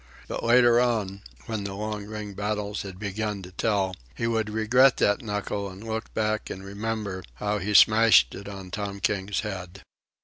But 0.27 0.41
later 0.43 0.79
on, 0.79 1.21
when 1.45 1.63
the 1.63 1.75
long 1.75 2.07
ring 2.07 2.33
battles 2.33 2.81
had 2.81 2.97
begun 2.97 3.43
to 3.43 3.51
tell, 3.51 3.95
he 4.15 4.25
would 4.25 4.49
regret 4.49 4.97
that 4.97 5.21
knuckle 5.21 5.69
and 5.69 5.83
look 5.87 6.11
back 6.15 6.49
and 6.49 6.65
remember 6.65 7.21
how 7.35 7.59
he 7.59 7.75
smashed 7.75 8.33
it 8.33 8.49
on 8.49 8.71
Tom 8.71 8.99
King's 8.99 9.41
head. 9.41 9.83